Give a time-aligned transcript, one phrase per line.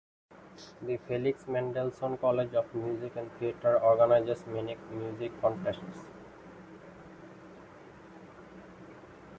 [0.81, 6.05] The Felix Mendelssohn College of Music and Theatre organizes many music contests.